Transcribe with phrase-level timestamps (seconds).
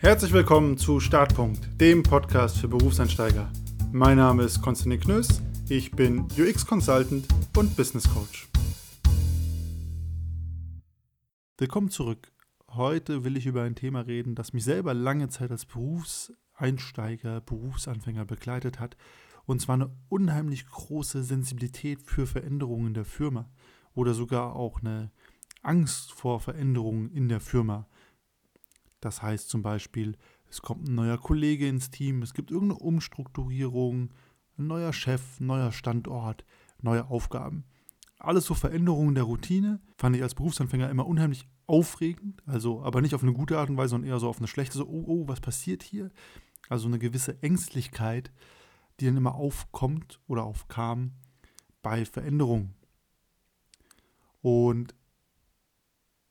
[0.00, 3.50] Herzlich willkommen zu Startpunkt, dem Podcast für Berufseinsteiger.
[3.90, 8.48] Mein Name ist Konstantin Knöss, ich bin UX-Consultant und Business Coach.
[11.56, 12.32] Willkommen zurück.
[12.68, 18.24] Heute will ich über ein Thema reden, das mich selber lange Zeit als Berufseinsteiger, Berufsanfänger
[18.24, 18.96] begleitet hat,
[19.46, 23.50] und zwar eine unheimlich große Sensibilität für Veränderungen in der Firma
[23.94, 25.10] oder sogar auch eine
[25.62, 27.88] Angst vor Veränderungen in der Firma.
[29.00, 30.16] Das heißt zum Beispiel,
[30.50, 34.10] es kommt ein neuer Kollege ins Team, es gibt irgendeine Umstrukturierung,
[34.58, 36.44] ein neuer Chef, neuer Standort,
[36.80, 37.64] neue Aufgaben.
[38.18, 43.14] Alles so Veränderungen der Routine fand ich als Berufsanfänger immer unheimlich aufregend, also aber nicht
[43.14, 45.28] auf eine gute Art und Weise, sondern eher so auf eine schlechte, so, oh, oh,
[45.28, 46.10] was passiert hier?
[46.68, 48.32] Also eine gewisse Ängstlichkeit,
[48.98, 51.12] die dann immer aufkommt oder aufkam
[51.82, 52.74] bei Veränderungen.
[54.40, 54.94] Und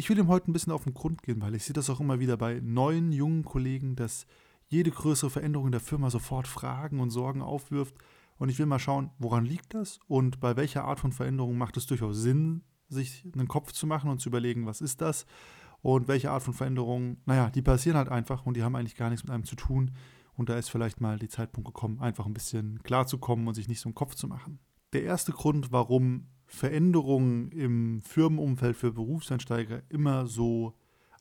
[0.00, 2.00] ich will ihm heute ein bisschen auf den Grund gehen, weil ich sehe das auch
[2.00, 4.26] immer wieder bei neuen, jungen Kollegen, dass
[4.66, 7.94] jede größere Veränderung in der Firma sofort Fragen und Sorgen aufwirft.
[8.38, 11.76] Und ich will mal schauen, woran liegt das und bei welcher Art von Veränderung macht
[11.76, 15.26] es durchaus Sinn, sich einen Kopf zu machen und zu überlegen, was ist das
[15.82, 19.10] und welche Art von Veränderungen, naja, die passieren halt einfach und die haben eigentlich gar
[19.10, 19.90] nichts mit einem zu tun.
[20.32, 23.80] Und da ist vielleicht mal die Zeitpunkt gekommen, einfach ein bisschen klarzukommen und sich nicht
[23.80, 24.60] so einen Kopf zu machen.
[24.94, 30.74] Der erste Grund, warum Veränderungen im Firmenumfeld für Berufseinsteiger immer so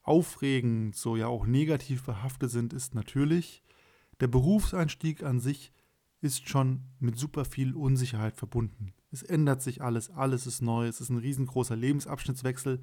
[0.03, 3.63] aufregend, so ja auch negativ behaftet sind, ist natürlich,
[4.19, 5.71] der Berufseinstieg an sich
[6.19, 8.93] ist schon mit super viel Unsicherheit verbunden.
[9.11, 12.81] Es ändert sich alles, alles ist neu, es ist ein riesengroßer Lebensabschnittswechsel.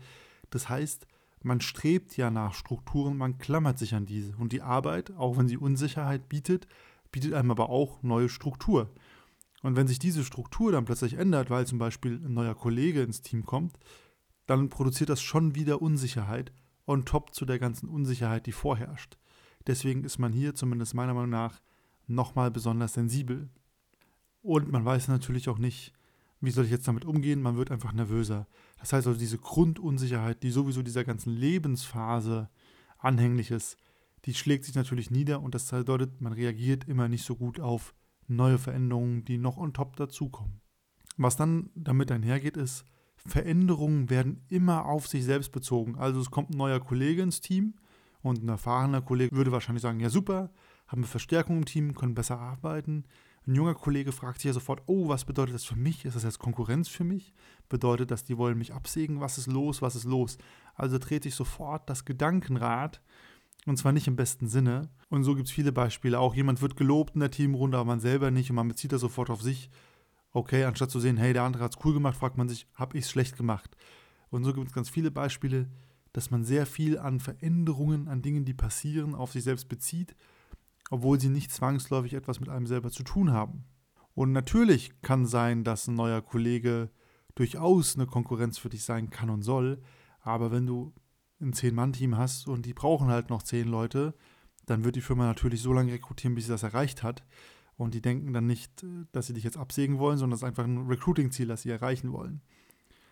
[0.51, 1.07] Das heißt,
[1.43, 4.37] man strebt ja nach Strukturen, man klammert sich an diese.
[4.37, 6.69] Und die Arbeit, auch wenn sie Unsicherheit bietet,
[7.11, 8.91] bietet einem aber auch neue Struktur.
[9.67, 13.21] Und wenn sich diese Struktur dann plötzlich ändert, weil zum Beispiel ein neuer Kollege ins
[13.21, 13.77] Team kommt,
[14.47, 16.53] dann produziert das schon wieder Unsicherheit
[16.87, 19.19] on top zu der ganzen Unsicherheit, die vorherrscht.
[19.67, 21.61] Deswegen ist man hier zumindest meiner Meinung nach
[22.07, 23.49] nochmal besonders sensibel.
[24.41, 25.93] Und man weiß natürlich auch nicht,
[26.41, 28.47] wie soll ich jetzt damit umgehen, man wird einfach nervöser.
[28.79, 32.51] Das heißt also, diese Grundunsicherheit, die sowieso dieser ganzen Lebensphase
[32.99, 33.79] anhänglich ist,
[34.27, 37.97] die schlägt sich natürlich nieder und das bedeutet, man reagiert immer nicht so gut auf
[38.29, 40.61] neue Veränderungen, die noch on top dazukommen.
[41.17, 42.85] Was dann damit einhergeht, ist,
[43.17, 45.97] Veränderungen werden immer auf sich selbst bezogen.
[45.97, 47.75] Also es kommt ein neuer Kollege ins Team
[48.23, 50.51] und ein erfahrener Kollege würde wahrscheinlich sagen, ja super,
[50.87, 53.05] haben wir Verstärkung im Team, können besser arbeiten.
[53.47, 56.05] Ein junger Kollege fragt sich ja sofort, oh, was bedeutet das für mich?
[56.05, 57.33] Ist das jetzt Konkurrenz für mich?
[57.69, 59.21] Bedeutet das, die wollen mich absägen?
[59.21, 59.83] Was ist los?
[59.83, 60.39] Was ist los?
[60.75, 63.01] Also dreht sich sofort das Gedankenrad
[63.67, 64.89] und zwar nicht im besten Sinne.
[65.09, 66.19] Und so gibt es viele Beispiele.
[66.21, 69.01] Auch jemand wird gelobt in der Teamrunde, aber man selber nicht und man bezieht das
[69.01, 69.71] sofort auf sich.
[70.31, 72.97] Okay, anstatt zu sehen, hey, der andere hat es cool gemacht, fragt man sich, habe
[72.97, 73.77] ich es schlecht gemacht?
[74.31, 75.69] Und so gibt es ganz viele Beispiele,
[76.13, 80.15] dass man sehr viel an Veränderungen, an Dingen, die passieren, auf sich selbst bezieht,
[80.91, 83.65] obwohl sie nicht zwangsläufig etwas mit einem selber zu tun haben.
[84.15, 86.91] Und natürlich kann sein, dass ein neuer Kollege
[87.35, 89.83] durchaus eine Konkurrenz für dich sein kann und soll,
[90.21, 90.95] aber wenn du
[91.41, 94.15] ein Zehn-Mann-Team hast und die brauchen halt noch zehn Leute,
[94.67, 97.25] dann wird die Firma natürlich so lange rekrutieren, bis sie das erreicht hat.
[97.77, 100.65] Und die denken dann nicht, dass sie dich jetzt absägen wollen, sondern es ist einfach
[100.65, 102.41] ein Recruiting-Ziel, das sie erreichen wollen.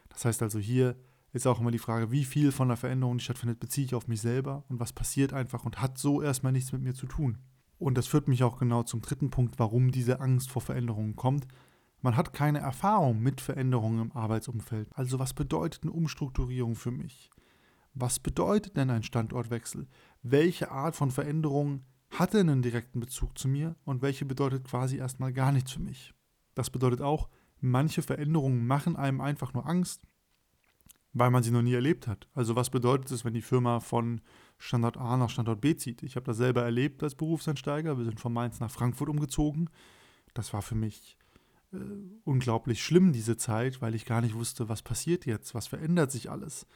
[0.08, 0.96] Das heißt also, hier
[1.32, 4.08] ist auch immer die Frage, wie viel von der Veränderung, die stattfindet, beziehe ich auf
[4.08, 7.38] mich selber und was passiert einfach und hat so erstmal nichts mit mir zu tun.
[7.78, 11.46] Und das führt mich auch genau zum dritten Punkt, warum diese Angst vor Veränderungen kommt.
[12.00, 14.88] Man hat keine Erfahrung mit Veränderungen im Arbeitsumfeld.
[14.94, 17.30] Also was bedeutet eine Umstrukturierung für mich?
[17.94, 19.86] Was bedeutet denn ein Standortwechsel?
[20.22, 24.96] Welche Art von Veränderung hat denn einen direkten Bezug zu mir und welche bedeutet quasi
[24.96, 26.12] erstmal gar nichts für mich?
[26.54, 27.28] Das bedeutet auch,
[27.60, 30.02] manche Veränderungen machen einem einfach nur Angst,
[31.12, 32.28] weil man sie noch nie erlebt hat.
[32.34, 34.20] Also was bedeutet es, wenn die Firma von
[34.58, 36.02] Standort A nach Standort B zieht?
[36.02, 37.96] Ich habe das selber erlebt als Berufseinsteiger.
[37.96, 39.70] Wir sind von Mainz nach Frankfurt umgezogen.
[40.34, 41.16] Das war für mich
[41.72, 41.76] äh,
[42.24, 46.30] unglaublich schlimm, diese Zeit, weil ich gar nicht wusste, was passiert jetzt, was verändert sich
[46.30, 46.66] alles.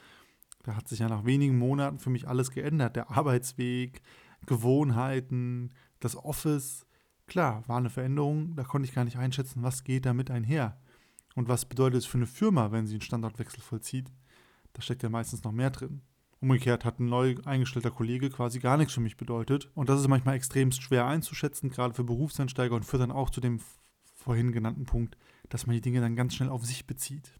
[0.69, 2.95] Da hat sich ja nach wenigen Monaten für mich alles geändert.
[2.95, 4.03] Der Arbeitsweg,
[4.45, 6.85] Gewohnheiten, das Office.
[7.27, 10.79] Klar, war eine Veränderung, da konnte ich gar nicht einschätzen, was geht damit einher.
[11.35, 14.13] Und was bedeutet es für eine Firma, wenn sie einen Standortwechsel vollzieht?
[14.75, 16.03] Da steckt ja meistens noch mehr drin.
[16.39, 19.71] Umgekehrt hat ein neu eingestellter Kollege quasi gar nichts für mich bedeutet.
[19.75, 23.41] Und das ist manchmal extremst schwer einzuschätzen, gerade für Berufseinsteiger und führt dann auch zu
[23.41, 23.61] dem
[24.15, 25.17] vorhin genannten Punkt,
[25.49, 27.33] dass man die Dinge dann ganz schnell auf sich bezieht.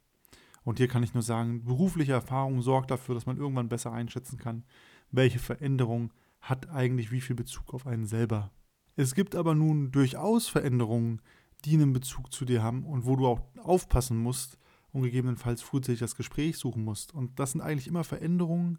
[0.69, 4.37] Und hier kann ich nur sagen, berufliche Erfahrung sorgt dafür, dass man irgendwann besser einschätzen
[4.37, 4.65] kann,
[5.11, 6.13] welche Veränderung
[6.43, 8.51] hat eigentlich wie viel Bezug auf einen selber.
[8.95, 11.23] Es gibt aber nun durchaus Veränderungen,
[11.65, 14.59] die einen Bezug zu dir haben und wo du auch aufpassen musst
[14.93, 17.15] und gegebenenfalls frühzeitig das Gespräch suchen musst.
[17.15, 18.79] Und das sind eigentlich immer Veränderungen,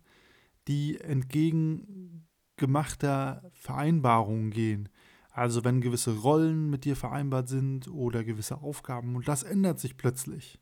[0.67, 4.89] die entgegen gemachter Vereinbarungen gehen.
[5.31, 9.97] Also wenn gewisse Rollen mit dir vereinbart sind oder gewisse Aufgaben und das ändert sich
[9.97, 10.59] plötzlich,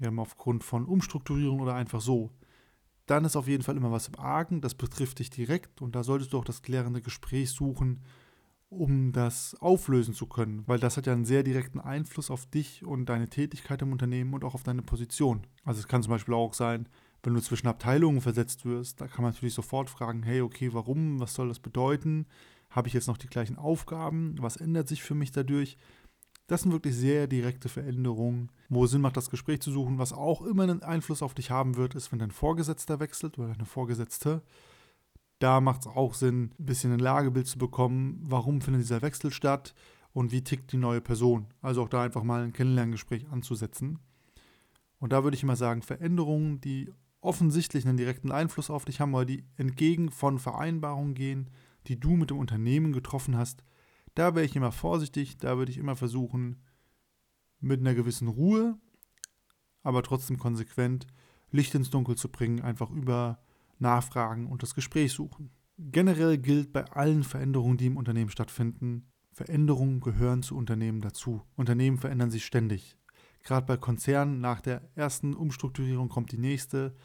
[0.00, 2.30] ähm, aufgrund von Umstrukturierung oder einfach so,
[3.06, 6.02] dann ist auf jeden Fall immer was im Argen, das betrifft dich direkt und da
[6.02, 8.02] solltest du auch das klärende Gespräch suchen,
[8.68, 12.84] um das auflösen zu können, weil das hat ja einen sehr direkten Einfluss auf dich
[12.84, 15.46] und deine Tätigkeit im Unternehmen und auch auf deine Position.
[15.64, 16.86] Also es kann zum Beispiel auch sein,
[17.22, 21.18] wenn du zwischen Abteilungen versetzt wirst, da kann man natürlich sofort fragen, hey, okay, warum,
[21.18, 22.26] was soll das bedeuten?
[22.70, 24.36] Habe ich jetzt noch die gleichen Aufgaben?
[24.38, 25.78] Was ändert sich für mich dadurch?
[26.48, 29.98] Das sind wirklich sehr direkte Veränderungen, wo es Sinn macht, das Gespräch zu suchen.
[29.98, 33.48] Was auch immer einen Einfluss auf dich haben wird, ist, wenn dein Vorgesetzter wechselt oder
[33.48, 34.42] deine Vorgesetzte.
[35.40, 39.30] Da macht es auch Sinn, ein bisschen ein Lagebild zu bekommen, warum findet dieser Wechsel
[39.30, 39.74] statt
[40.14, 41.48] und wie tickt die neue Person.
[41.60, 43.98] Also auch da einfach mal ein Kennenlerngespräch anzusetzen.
[44.98, 46.90] Und da würde ich immer sagen, Veränderungen, die
[47.20, 51.50] offensichtlich einen direkten Einfluss auf dich haben, weil die entgegen von Vereinbarungen gehen,
[51.88, 53.64] die du mit dem Unternehmen getroffen hast,
[54.18, 56.56] da wäre ich immer vorsichtig, da würde ich immer versuchen,
[57.60, 58.76] mit einer gewissen Ruhe,
[59.84, 61.06] aber trotzdem konsequent
[61.52, 63.38] Licht ins Dunkel zu bringen, einfach über
[63.78, 65.50] Nachfragen und das Gespräch suchen.
[65.78, 71.42] Generell gilt bei allen Veränderungen, die im Unternehmen stattfinden, Veränderungen gehören zu Unternehmen dazu.
[71.54, 72.96] Unternehmen verändern sich ständig.
[73.44, 76.96] Gerade bei Konzernen nach der ersten Umstrukturierung kommt die nächste.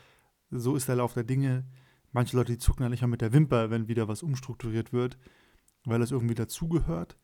[0.50, 1.68] So ist der Lauf der Dinge.
[2.12, 5.20] Manche Leute zucken dann nicht mal mit der Wimper, wenn wieder was umstrukturiert wird
[5.86, 7.18] weil es irgendwie dazugehört.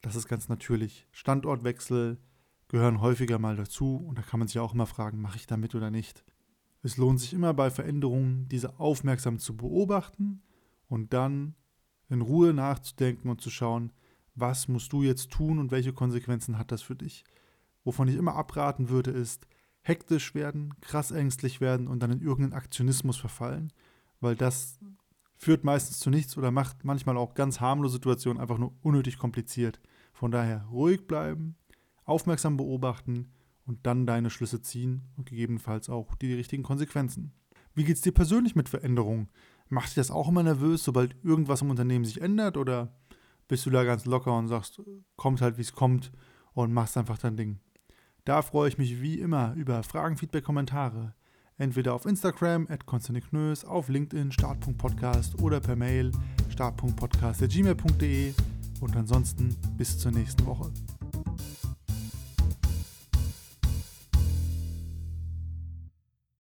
[0.00, 1.06] Das ist ganz natürlich.
[1.12, 2.18] Standortwechsel
[2.68, 5.74] gehören häufiger mal dazu und da kann man sich auch immer fragen, mache ich damit
[5.74, 6.24] oder nicht.
[6.82, 10.42] Es lohnt sich immer bei Veränderungen, diese aufmerksam zu beobachten
[10.88, 11.54] und dann
[12.08, 13.92] in Ruhe nachzudenken und zu schauen,
[14.34, 17.24] was musst du jetzt tun und welche Konsequenzen hat das für dich.
[17.84, 19.46] Wovon ich immer abraten würde, ist
[19.82, 23.72] hektisch werden, krass ängstlich werden und dann in irgendeinen Aktionismus verfallen,
[24.20, 24.78] weil das
[25.36, 29.80] führt meistens zu nichts oder macht manchmal auch ganz harmlose Situationen einfach nur unnötig kompliziert.
[30.12, 31.56] Von daher ruhig bleiben,
[32.04, 33.32] aufmerksam beobachten
[33.66, 37.32] und dann deine Schlüsse ziehen und gegebenenfalls auch die richtigen Konsequenzen.
[37.74, 39.28] Wie geht es dir persönlich mit Veränderungen?
[39.68, 42.96] Macht dich das auch immer nervös, sobald irgendwas im Unternehmen sich ändert oder
[43.48, 44.80] bist du da ganz locker und sagst,
[45.16, 46.12] kommt halt wie es kommt
[46.54, 47.58] und machst einfach dein Ding?
[48.24, 51.14] Da freue ich mich wie immer über Fragen, Feedback, Kommentare
[51.58, 56.12] entweder auf Instagram at Knös, auf LinkedIn start.podcast oder per Mail
[56.50, 58.32] start.podcast.gmail.de
[58.80, 60.70] und ansonsten bis zur nächsten Woche.